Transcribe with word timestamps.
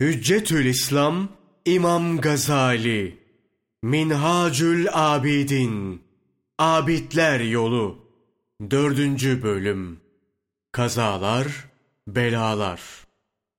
Hüccetül 0.00 0.66
İslam 0.66 1.28
İmam 1.64 2.20
Gazali 2.20 3.18
Minhacül 3.82 4.86
Abidin 4.92 6.02
Abidler 6.58 7.40
Yolu 7.40 7.98
Dördüncü 8.70 9.42
Bölüm 9.42 10.00
Kazalar, 10.72 11.46
Belalar 12.08 12.80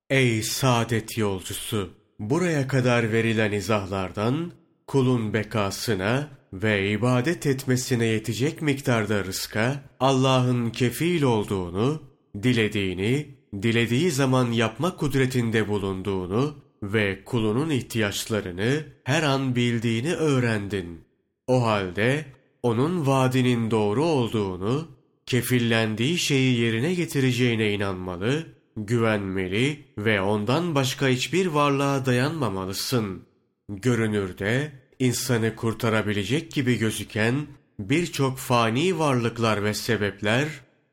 Ey 0.09 0.43
saadet 0.43 1.17
yolcusu! 1.17 1.89
Buraya 2.19 2.67
kadar 2.67 3.11
verilen 3.11 3.51
izahlardan 3.51 4.51
kulun 4.87 5.33
bekasına 5.33 6.29
ve 6.53 6.91
ibadet 6.91 7.45
etmesine 7.45 8.05
yetecek 8.05 8.61
miktarda 8.61 9.23
rızka 9.23 9.83
Allah'ın 9.99 10.69
kefil 10.69 11.23
olduğunu, 11.23 12.03
dilediğini 12.43 13.38
dilediği 13.53 14.11
zaman 14.11 14.51
yapma 14.51 14.95
kudretinde 14.95 15.67
bulunduğunu 15.67 16.55
ve 16.83 17.23
kulunun 17.25 17.69
ihtiyaçlarını 17.69 18.83
her 19.03 19.23
an 19.23 19.55
bildiğini 19.55 20.13
öğrendin. 20.13 21.01
O 21.47 21.65
halde 21.65 22.25
onun 22.63 23.07
vaadinin 23.07 23.71
doğru 23.71 24.05
olduğunu, 24.05 24.87
kefillendiği 25.25 26.17
şeyi 26.17 26.59
yerine 26.59 26.93
getireceğine 26.93 27.73
inanmalı, 27.73 28.45
güvenmeli 28.77 29.83
ve 29.97 30.21
ondan 30.21 30.75
başka 30.75 31.07
hiçbir 31.07 31.45
varlığa 31.45 32.05
dayanmamalısın. 32.05 33.21
Görünürde 33.69 34.71
insanı 34.99 35.55
kurtarabilecek 35.55 36.51
gibi 36.51 36.77
gözüken 36.77 37.35
birçok 37.79 38.37
fani 38.37 38.99
varlıklar 38.99 39.63
ve 39.63 39.73
sebepler 39.73 40.47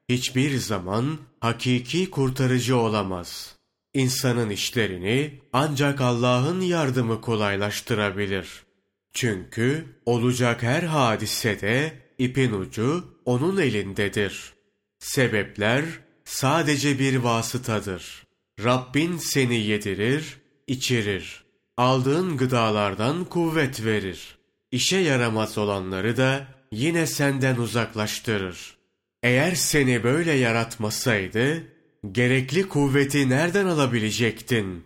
hiçbir 0.09 0.59
zaman 0.59 1.19
hakiki 1.41 2.11
kurtarıcı 2.11 2.77
olamaz. 2.77 3.57
İnsanın 3.95 4.51
işlerini 4.51 5.41
ancak 5.53 6.01
Allah'ın 6.01 6.61
yardımı 6.61 7.21
kolaylaştırabilir. 7.21 8.49
Çünkü 9.13 9.85
olacak 10.07 10.63
her 10.63 10.83
hadisede 10.83 11.93
ipin 12.19 12.53
ucu 12.53 13.05
onun 13.25 13.57
elindedir. 13.57 14.53
Sebepler 14.99 15.85
sadece 16.25 16.99
bir 16.99 17.17
vasıtadır. 17.17 18.27
Rabbin 18.65 19.17
seni 19.17 19.57
yedirir, 19.57 20.39
içirir. 20.67 21.45
Aldığın 21.77 22.37
gıdalardan 22.37 23.25
kuvvet 23.25 23.85
verir. 23.85 24.39
İşe 24.71 24.97
yaramaz 24.97 25.59
olanları 25.59 26.17
da 26.17 26.47
yine 26.73 27.07
senden 27.07 27.57
uzaklaştırır. 27.57 28.76
Eğer 29.27 29.55
seni 29.55 30.05
böyle 30.05 30.33
yaratmasaydı, 30.33 31.63
gerekli 32.13 32.69
kuvveti 32.69 33.29
nereden 33.29 33.67
alabilecektin? 33.67 34.85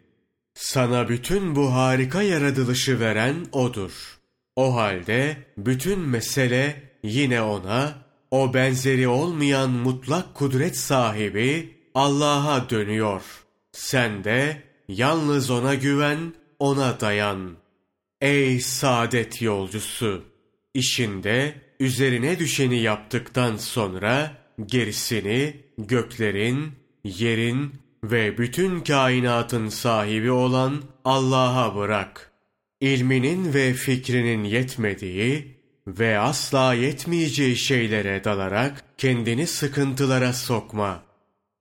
Sana 0.54 1.08
bütün 1.08 1.56
bu 1.56 1.74
harika 1.74 2.22
yaratılışı 2.22 3.00
veren 3.00 3.36
O'dur. 3.52 4.18
O 4.56 4.74
halde 4.74 5.36
bütün 5.56 6.00
mesele 6.00 6.82
yine 7.02 7.42
O'na, 7.42 7.94
o 8.30 8.54
benzeri 8.54 9.08
olmayan 9.08 9.70
mutlak 9.70 10.34
kudret 10.34 10.76
sahibi 10.76 11.76
Allah'a 11.94 12.70
dönüyor. 12.70 13.22
Sen 13.72 14.24
de 14.24 14.62
yalnız 14.88 15.50
O'na 15.50 15.74
güven, 15.74 16.34
O'na 16.58 17.00
dayan. 17.00 17.56
Ey 18.20 18.60
saadet 18.60 19.42
yolcusu! 19.42 20.24
İşinde 20.74 21.54
üzerine 21.80 22.38
düşeni 22.38 22.80
yaptıktan 22.80 23.56
sonra 23.56 24.32
gerisini 24.66 25.56
göklerin, 25.78 26.72
yerin 27.04 27.74
ve 28.04 28.38
bütün 28.38 28.80
kainatın 28.80 29.68
sahibi 29.68 30.30
olan 30.30 30.82
Allah'a 31.04 31.76
bırak. 31.76 32.30
İlminin 32.80 33.54
ve 33.54 33.72
fikrinin 33.72 34.44
yetmediği 34.44 35.56
ve 35.86 36.18
asla 36.18 36.74
yetmeyeceği 36.74 37.56
şeylere 37.56 38.24
dalarak 38.24 38.84
kendini 38.98 39.46
sıkıntılara 39.46 40.32
sokma. 40.32 41.02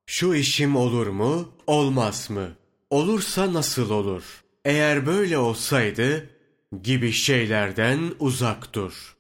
Şu 0.06 0.36
işim 0.36 0.76
olur 0.76 1.08
mu, 1.08 1.52
olmaz 1.68 2.30
mı? 2.30 2.50
Olursa 2.90 3.54
nasıl 3.54 3.90
olur? 3.90 4.24
Eğer 4.66 5.06
böyle 5.06 5.38
olsaydı 5.38 6.30
gibi 6.84 7.12
şeylerden 7.12 8.00
uzak 8.20 8.74
dur.'' 8.74 9.19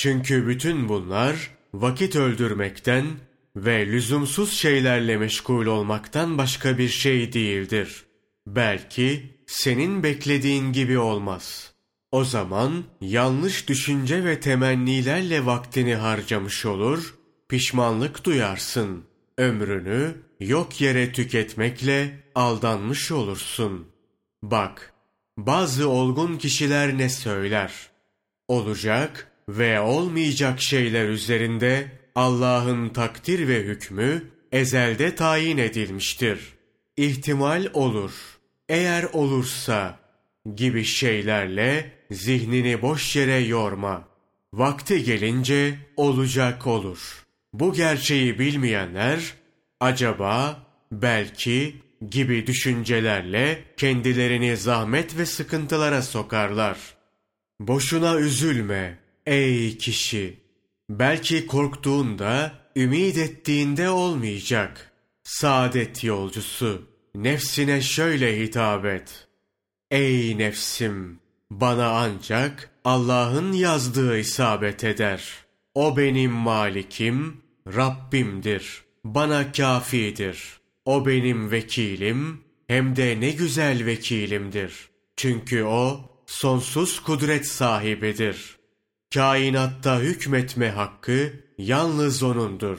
Çünkü 0.00 0.46
bütün 0.46 0.88
bunlar 0.88 1.50
vakit 1.74 2.16
öldürmekten 2.16 3.06
ve 3.56 3.86
lüzumsuz 3.86 4.52
şeylerle 4.52 5.16
meşgul 5.16 5.66
olmaktan 5.66 6.38
başka 6.38 6.78
bir 6.78 6.88
şey 6.88 7.32
değildir. 7.32 8.04
Belki 8.46 9.38
senin 9.46 10.02
beklediğin 10.02 10.72
gibi 10.72 10.98
olmaz. 10.98 11.74
O 12.12 12.24
zaman 12.24 12.84
yanlış 13.00 13.68
düşünce 13.68 14.24
ve 14.24 14.40
temennilerle 14.40 15.46
vaktini 15.46 15.94
harcamış 15.94 16.66
olur, 16.66 17.14
pişmanlık 17.48 18.24
duyarsın. 18.24 19.04
Ömrünü 19.38 20.14
yok 20.40 20.80
yere 20.80 21.12
tüketmekle 21.12 22.24
aldanmış 22.34 23.12
olursun. 23.12 23.88
Bak, 24.42 24.94
bazı 25.36 25.88
olgun 25.88 26.36
kişiler 26.36 26.98
ne 26.98 27.08
söyler? 27.08 27.72
Olacak 28.48 29.29
ve 29.58 29.80
olmayacak 29.80 30.60
şeyler 30.60 31.08
üzerinde 31.08 31.88
Allah'ın 32.14 32.88
takdir 32.88 33.48
ve 33.48 33.62
hükmü 33.62 34.22
ezelde 34.52 35.14
tayin 35.14 35.58
edilmiştir. 35.58 36.40
İhtimal 36.96 37.66
olur. 37.72 38.12
Eğer 38.68 39.04
olursa 39.12 39.98
gibi 40.54 40.84
şeylerle 40.84 41.92
zihnini 42.10 42.82
boş 42.82 43.16
yere 43.16 43.38
yorma. 43.38 44.08
Vakti 44.52 45.04
gelince 45.04 45.74
olacak 45.96 46.66
olur. 46.66 47.26
Bu 47.52 47.72
gerçeği 47.72 48.38
bilmeyenler 48.38 49.34
acaba, 49.80 50.66
belki 50.92 51.76
gibi 52.10 52.46
düşüncelerle 52.46 53.64
kendilerini 53.76 54.56
zahmet 54.56 55.18
ve 55.18 55.26
sıkıntılara 55.26 56.02
sokarlar. 56.02 56.78
Boşuna 57.60 58.18
üzülme. 58.18 58.99
Ey 59.30 59.78
kişi! 59.78 60.40
Belki 60.88 61.46
korktuğunda, 61.46 62.52
ümid 62.76 63.16
ettiğinde 63.16 63.90
olmayacak. 63.90 64.92
Saadet 65.24 66.04
yolcusu, 66.04 66.82
nefsine 67.14 67.80
şöyle 67.80 68.40
hitap 68.40 68.84
et. 68.84 69.28
Ey 69.90 70.38
nefsim! 70.38 71.18
Bana 71.50 71.88
ancak 71.88 72.70
Allah'ın 72.84 73.52
yazdığı 73.52 74.18
isabet 74.18 74.84
eder. 74.84 75.24
O 75.74 75.96
benim 75.96 76.32
malikim, 76.32 77.36
Rabbimdir. 77.66 78.82
Bana 79.04 79.52
kafidir. 79.52 80.60
O 80.84 81.06
benim 81.06 81.50
vekilim, 81.50 82.40
hem 82.68 82.96
de 82.96 83.20
ne 83.20 83.30
güzel 83.30 83.86
vekilimdir. 83.86 84.88
Çünkü 85.16 85.64
o 85.64 86.00
sonsuz 86.26 87.00
kudret 87.00 87.46
sahibidir.'' 87.46 88.59
Kainatta 89.14 90.00
hükmetme 90.00 90.68
hakkı 90.68 91.32
yalnız 91.58 92.22
O'nundur. 92.22 92.78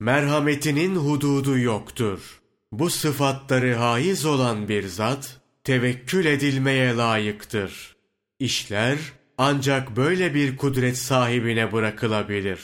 Merhametinin 0.00 0.96
hududu 0.96 1.58
yoktur. 1.58 2.40
Bu 2.72 2.90
sıfatları 2.90 3.74
haiz 3.74 4.24
olan 4.24 4.68
bir 4.68 4.86
zat, 4.86 5.40
tevekkül 5.64 6.26
edilmeye 6.26 6.96
layıktır. 6.96 7.96
İşler 8.38 8.98
ancak 9.38 9.96
böyle 9.96 10.34
bir 10.34 10.56
kudret 10.56 10.98
sahibine 10.98 11.72
bırakılabilir. 11.72 12.60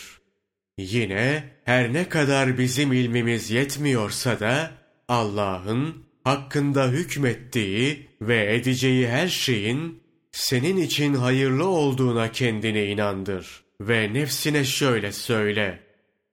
Yine 0.79 1.45
her 1.65 1.93
ne 1.93 2.09
kadar 2.09 2.59
bizim 2.59 2.93
ilmimiz 2.93 3.51
yetmiyorsa 3.51 4.41
da 4.41 4.71
Allah'ın 5.09 6.05
hakkında 6.25 6.89
hükmettiği 6.89 8.09
ve 8.21 8.55
edeceği 8.55 9.09
her 9.09 9.29
şeyin 9.29 10.04
senin 10.35 10.77
için 10.77 11.15
hayırlı 11.15 11.67
olduğuna 11.67 12.33
kendine 12.33 12.87
inandır 12.87 13.65
ve 13.81 14.15
nefsine 14.15 14.65
şöyle 14.65 15.13
söyle. 15.13 15.81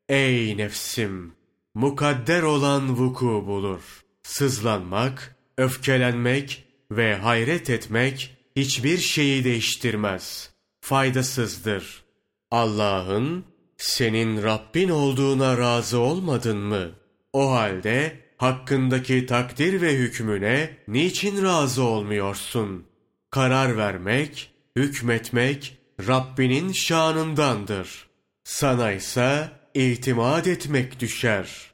Ey 0.09 0.57
nefsim! 0.57 1.33
Mukadder 1.73 2.41
olan 2.41 2.97
vuku 2.97 3.43
bulur. 3.47 3.81
Sızlanmak, 4.23 5.35
öfkelenmek 5.57 6.63
ve 6.91 7.15
hayret 7.15 7.69
etmek 7.69 8.37
hiçbir 8.55 8.97
şeyi 8.97 9.43
değiştirmez. 9.43 10.49
Faydasızdır. 10.81 12.03
Allah'ın 12.51 13.45
senin 13.77 14.43
Rabbin 14.43 14.89
olduğuna 14.89 15.57
razı 15.57 15.99
olmadın 15.99 16.57
mı? 16.57 16.91
O 17.33 17.51
halde 17.51 18.19
hakkındaki 18.37 19.25
takdir 19.25 19.81
ve 19.81 19.93
hükmüne 19.93 20.77
niçin 20.87 21.43
razı 21.43 21.83
olmuyorsun?'' 21.83 22.90
Karar 23.31 23.77
vermek, 23.77 24.51
hükmetmek 24.75 25.77
Rabbinin 26.07 26.71
şanındandır. 26.71 28.07
Sana 28.43 28.91
ise 28.91 29.49
itimat 29.73 30.47
etmek 30.47 30.99
düşer. 30.99 31.71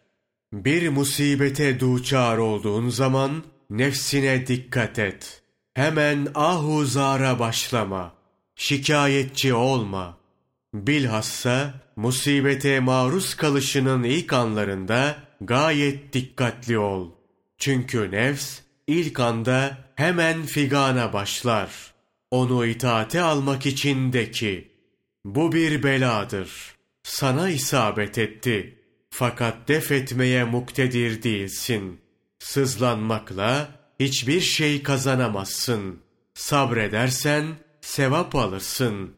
Bir 0.54 0.90
musibete 0.90 1.80
duçar 1.80 2.38
olduğun 2.38 2.90
zaman 2.90 3.44
nefsine 3.70 4.48
dikkat 4.48 5.00
et. 5.00 5.42
Hemen 5.74 6.28
ahuzara 6.36 7.40
başlama. 7.40 8.14
Şikayetçi 8.56 9.54
olma. 9.54 10.18
Bilhassa 10.74 11.74
musibete 11.96 12.80
maruz 12.80 13.36
kalışının 13.36 14.04
ilk 14.04 14.34
anlarında 14.34 15.16
gayet 15.42 16.14
dikkatli 16.14 16.78
ol. 16.78 17.12
Çünkü 17.58 18.12
nefs 18.12 18.60
ilk 18.88 19.20
anda 19.20 19.78
hemen 19.96 20.46
figana 20.46 21.14
başlar. 21.14 21.94
Onu 22.32 22.66
itaate 22.66 23.22
almak 23.22 23.66
için 23.66 24.14
de 24.14 24.32
ki, 24.32 24.72
bu 25.26 25.52
bir 25.52 25.84
beladır. 25.84 26.76
Sana 27.04 27.50
isabet 27.50 28.18
etti. 28.18 28.80
Fakat 29.10 29.68
def 29.68 29.92
etmeye 29.92 30.44
muktedir 30.44 31.24
değilsin. 31.24 32.02
Sızlanmakla 32.40 33.70
hiçbir 34.00 34.42
şey 34.42 34.84
kazanamazsın. 34.84 36.00
Sabredersen 36.34 37.46
sevap 37.82 38.36
alırsın. 38.36 39.14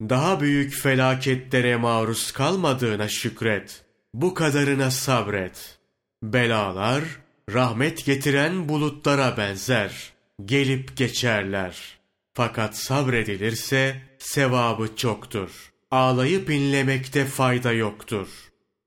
Daha 0.00 0.40
büyük 0.40 0.74
felaketlere 0.74 1.76
maruz 1.76 2.32
kalmadığına 2.32 3.08
şükret. 3.08 3.84
Bu 4.14 4.34
kadarına 4.34 4.90
sabret. 4.90 5.78
Belalar 6.22 7.02
rahmet 7.52 8.04
getiren 8.04 8.68
bulutlara 8.68 9.36
benzer. 9.36 10.12
Gelip 10.44 10.96
geçerler. 10.96 11.98
Fakat 12.34 12.76
sabredilirse 12.76 13.96
sevabı 14.18 14.96
çoktur. 14.96 15.72
Ağlayıp 15.90 16.50
inlemekte 16.50 17.24
fayda 17.24 17.72
yoktur. 17.72 18.28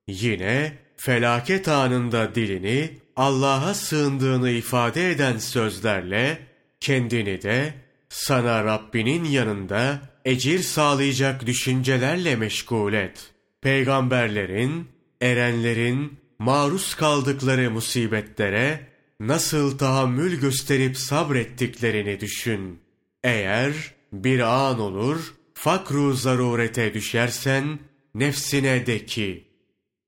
Yine 0.06 0.72
felaket 0.96 1.68
anında 1.68 2.34
dilini 2.34 2.98
Allah'a 3.16 3.74
sığındığını 3.74 4.50
ifade 4.50 5.10
eden 5.10 5.38
sözlerle 5.38 6.38
kendini 6.80 7.42
de 7.42 7.74
sana 8.08 8.64
Rabbinin 8.64 9.24
yanında 9.24 10.00
ecir 10.24 10.58
sağlayacak 10.58 11.46
düşüncelerle 11.46 12.36
meşgul 12.36 12.92
et. 12.92 13.30
Peygamberlerin, 13.60 14.88
erenlerin 15.20 16.18
maruz 16.38 16.94
kaldıkları 16.94 17.70
musibetlere 17.70 18.86
nasıl 19.20 19.78
tahammül 19.78 20.40
gösterip 20.40 20.96
sabrettiklerini 20.96 22.20
düşün. 22.20 22.80
Eğer 23.24 23.72
bir 24.12 24.40
an 24.40 24.80
olur 24.80 25.34
fakru 25.54 26.12
zarurete 26.12 26.94
düşersen 26.94 27.78
nefsine 28.14 28.86
de 28.86 29.06
ki 29.06 29.44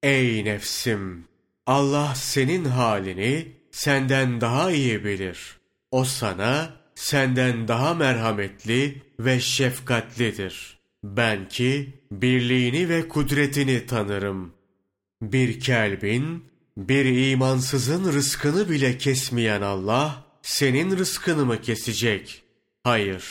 Ey 0.03 0.45
nefsim! 0.45 1.25
Allah 1.67 2.15
senin 2.15 2.65
halini 2.65 3.53
senden 3.71 4.41
daha 4.41 4.71
iyi 4.71 5.05
bilir. 5.05 5.59
O 5.91 6.05
sana 6.05 6.77
senden 6.95 7.69
daha 7.69 7.95
merhametli 7.95 9.03
ve 9.21 9.41
şefkatlidir. 9.41 10.79
Ben 11.05 11.49
ki 11.49 11.93
birliğini 12.13 12.89
ve 12.89 13.09
kudretini 13.09 13.87
tanırım. 13.87 14.58
Bir 15.23 15.61
kelbin, 15.61 16.45
bir 16.77 17.31
imansızın 17.31 18.13
rızkını 18.13 18.71
bile 18.71 18.99
kesmeyen 18.99 19.63
Allah, 19.63 20.25
senin 20.43 20.99
rızkını 20.99 21.47
mı 21.47 21.61
kesecek? 21.61 22.43
Hayır, 22.85 23.25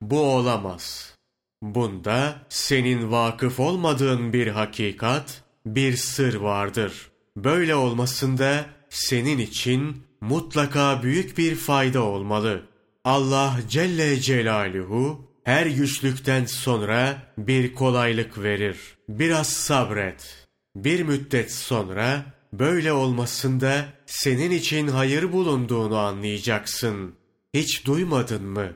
bu 0.00 0.20
olamaz. 0.20 1.14
Bunda 1.62 2.46
senin 2.48 3.10
vakıf 3.10 3.60
olmadığın 3.60 4.32
bir 4.32 4.46
hakikat, 4.46 5.44
bir 5.66 5.96
sır 5.96 6.34
vardır. 6.34 7.10
Böyle 7.36 7.74
olmasında 7.74 8.66
senin 8.90 9.38
için 9.38 10.02
mutlaka 10.20 11.02
büyük 11.02 11.38
bir 11.38 11.54
fayda 11.54 12.02
olmalı. 12.02 12.62
Allah 13.04 13.60
Celle 13.68 14.20
Celaluhu 14.20 15.28
her 15.44 15.66
güçlükten 15.66 16.44
sonra 16.44 17.22
bir 17.38 17.74
kolaylık 17.74 18.42
verir. 18.42 18.76
Biraz 19.08 19.48
sabret. 19.48 20.47
Bir 20.84 21.02
müddet 21.02 21.52
sonra 21.52 22.24
böyle 22.52 22.92
olmasında 22.92 23.84
senin 24.06 24.50
için 24.50 24.88
hayır 24.88 25.32
bulunduğunu 25.32 25.98
anlayacaksın. 25.98 27.14
Hiç 27.54 27.86
duymadın 27.86 28.44
mı? 28.44 28.72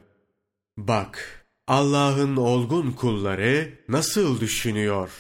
Bak, 0.77 1.47
Allah'ın 1.67 2.37
olgun 2.37 2.93
kulları 2.93 3.79
nasıl 3.89 4.41
düşünüyor? 4.41 5.11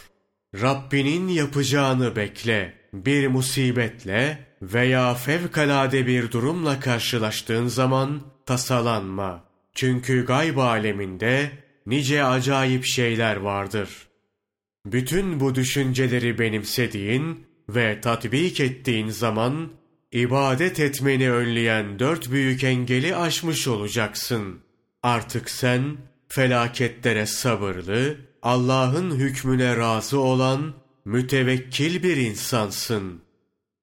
Rabbinin 0.54 1.28
yapacağını 1.28 2.16
bekle. 2.16 2.74
Bir 2.92 3.28
musibetle 3.28 4.46
veya 4.62 5.14
fevkalade 5.14 6.06
bir 6.06 6.30
durumla 6.30 6.80
karşılaştığın 6.80 7.66
zaman 7.66 8.22
tasalanma. 8.46 9.44
Çünkü 9.74 10.26
gayb 10.26 10.56
aleminde 10.56 11.50
nice 11.86 12.24
acayip 12.24 12.84
şeyler 12.84 13.36
vardır. 13.36 14.11
Bütün 14.86 15.40
bu 15.40 15.54
düşünceleri 15.54 16.38
benimsediğin 16.38 17.46
ve 17.68 18.00
tatbik 18.00 18.60
ettiğin 18.60 19.08
zaman 19.08 19.72
ibadet 20.12 20.80
etmeni 20.80 21.32
önleyen 21.32 21.98
dört 21.98 22.30
büyük 22.30 22.64
engeli 22.64 23.16
aşmış 23.16 23.68
olacaksın. 23.68 24.60
Artık 25.02 25.50
sen 25.50 25.96
felaketlere 26.28 27.26
sabırlı, 27.26 28.16
Allah'ın 28.42 29.10
hükmüne 29.18 29.76
razı 29.76 30.18
olan 30.18 30.74
mütevekkil 31.04 32.02
bir 32.02 32.16
insansın. 32.16 33.22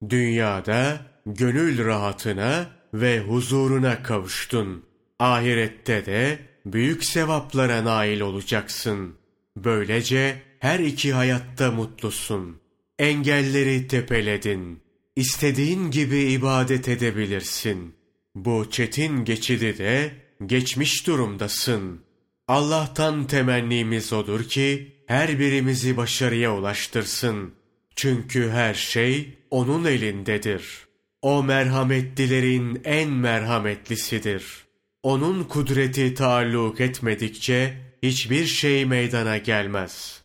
Dünyada 0.08 1.00
gönül 1.26 1.84
rahatına 1.84 2.66
ve 2.94 3.20
huzuruna 3.20 4.02
kavuştun. 4.02 4.84
Ahirette 5.18 6.06
de 6.06 6.38
büyük 6.66 7.04
sevaplara 7.04 7.84
nail 7.84 8.20
olacaksın. 8.20 9.19
Böylece 9.56 10.42
her 10.58 10.78
iki 10.78 11.12
hayatta 11.12 11.70
mutlusun. 11.70 12.60
Engelleri 12.98 13.88
tepeledin. 13.88 14.82
İstediğin 15.16 15.90
gibi 15.90 16.18
ibadet 16.18 16.88
edebilirsin. 16.88 17.94
Bu 18.34 18.70
çetin 18.70 19.24
geçidi 19.24 19.78
de 19.78 20.12
geçmiş 20.46 21.06
durumdasın. 21.06 22.00
Allah'tan 22.48 23.26
temennimiz 23.26 24.12
odur 24.12 24.44
ki 24.44 24.96
her 25.06 25.38
birimizi 25.38 25.96
başarıya 25.96 26.56
ulaştırsın. 26.56 27.54
Çünkü 27.96 28.50
her 28.50 28.74
şey 28.74 29.38
onun 29.50 29.84
elindedir. 29.84 30.64
O 31.22 31.42
merhametlilerin 31.42 32.80
en 32.84 33.10
merhametlisidir. 33.10 34.44
Onun 35.02 35.44
kudreti 35.44 36.14
taalluk 36.14 36.80
etmedikçe 36.80 37.89
hiçbir 38.02 38.46
şey 38.46 38.84
meydana 38.86 39.36
gelmez.'' 39.38 40.19